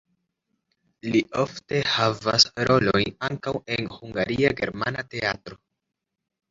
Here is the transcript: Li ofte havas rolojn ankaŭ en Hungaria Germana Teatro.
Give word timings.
Li 1.15 1.21
ofte 1.43 1.81
havas 1.97 2.47
rolojn 2.71 3.15
ankaŭ 3.31 3.55
en 3.77 3.95
Hungaria 4.01 4.57
Germana 4.63 5.09
Teatro. 5.15 5.65